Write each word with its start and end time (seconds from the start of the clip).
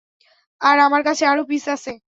আর, 0.61 0.77
আমার 0.79 1.01
কাছে 1.03 1.23
আরো 1.25 1.43
পিস 1.49 1.65
আছে। 1.67 1.91